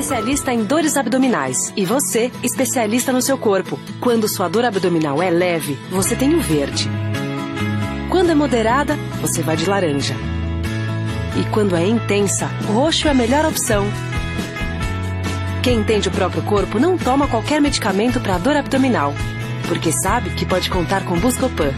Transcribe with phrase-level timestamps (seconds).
[0.00, 1.72] especialista em dores abdominais.
[1.76, 3.78] E você, especialista no seu corpo.
[4.00, 6.88] Quando sua dor abdominal é leve, você tem o verde.
[8.08, 10.14] Quando é moderada, você vai de laranja.
[11.38, 13.84] E quando é intensa, roxo é a melhor opção.
[15.62, 19.12] Quem entende o próprio corpo não toma qualquer medicamento para dor abdominal,
[19.68, 21.72] porque sabe que pode contar com Buscopan.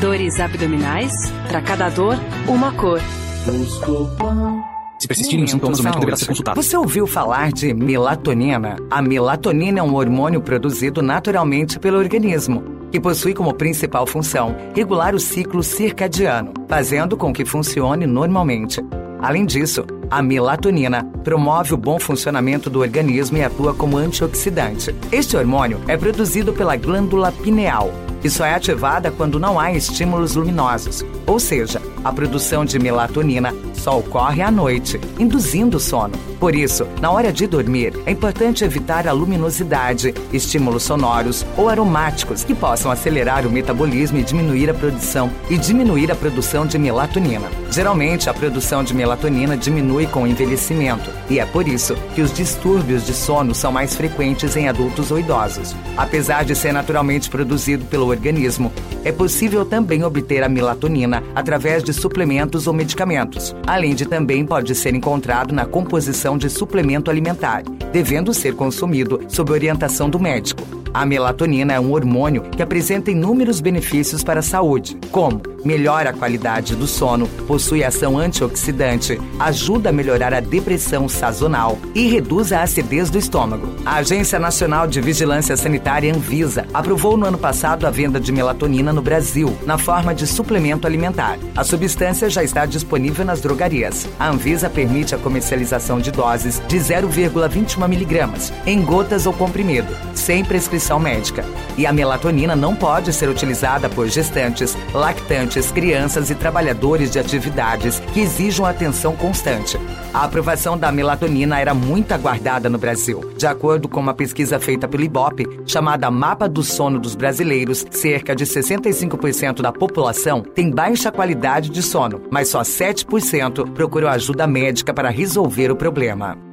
[0.00, 1.12] Dores abdominais,
[1.48, 3.00] para cada dor, uma cor.
[3.44, 4.75] Buscopan.
[4.98, 6.62] Se persistirem os sintomas, o médico deverá ser consultado.
[6.62, 8.76] Você ouviu falar de melatonina?
[8.90, 15.14] A melatonina é um hormônio produzido naturalmente pelo organismo, que possui como principal função regular
[15.14, 18.80] o ciclo circadiano, fazendo com que funcione normalmente.
[19.20, 24.94] Além disso, a melatonina promove o bom funcionamento do organismo e atua como antioxidante.
[25.10, 27.92] Este hormônio é produzido pela glândula pineal
[28.22, 33.54] e só é ativada quando não há estímulos luminosos, ou seja, a produção de melatonina
[33.74, 36.14] só ocorre à noite, induzindo o sono.
[36.40, 42.42] Por isso, na hora de dormir, é importante evitar a luminosidade, estímulos sonoros ou aromáticos
[42.42, 47.48] que possam acelerar o metabolismo e diminuir a produção e diminuir a produção de melatonina.
[47.70, 52.32] Geralmente, a produção de melatonina diminui com o envelhecimento, e é por isso que os
[52.32, 55.76] distúrbios de sono são mais frequentes em adultos ou idosos.
[55.96, 58.72] Apesar de ser naturalmente produzido pelo organismo,
[59.04, 64.74] é possível também obter a melatonina através de suplementos ou medicamentos, além de também pode
[64.74, 70.62] ser encontrado na composição de suplemento alimentar, devendo ser consumido sob orientação do médico.
[70.92, 76.12] A melatonina é um hormônio que apresenta inúmeros benefícios para a saúde, como melhora a
[76.12, 82.62] qualidade do sono, possui ação antioxidante, ajuda a melhorar a depressão sazonal e reduz a
[82.62, 83.74] acidez do estômago.
[83.84, 88.92] A Agência Nacional de Vigilância Sanitária Anvisa aprovou no ano passado a venda de melatonina
[88.92, 91.36] no Brasil, na forma de suplemento alimentar.
[91.56, 94.06] A substância já está disponível nas drogarias.
[94.20, 100.44] A Anvisa permite a comercialização de doses de 0,21 miligramas, em gotas ou comprimido, sem
[100.44, 101.44] prescrição médica.
[101.76, 108.00] E a melatonina não pode ser utilizada por gestantes, lactantes, crianças e trabalhadores de atividades
[108.12, 109.78] que exijam atenção constante.
[110.12, 113.32] A aprovação da melatonina era muito aguardada no Brasil.
[113.36, 118.36] De acordo com uma pesquisa feita pelo IBOP, chamada Mapa do Sono dos Brasileiros, cerca
[118.36, 124.92] de 65% da população tem baixa qualidade de sono, mas só 7% procuram ajuda médica
[124.92, 126.45] para resolver o problema.